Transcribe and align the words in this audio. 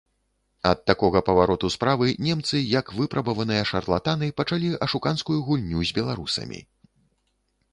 Ад 0.69 0.79
такога 0.91 1.19
павароту 1.27 1.67
справы 1.73 2.07
немцы, 2.27 2.57
як 2.79 2.85
выпрабаваныя 3.01 3.67
шарлатаны, 3.73 4.31
пачалі 4.41 4.73
ашуканскую 4.87 5.39
гульню 5.51 5.79
з 5.91 5.99
беларусамі. 5.99 6.59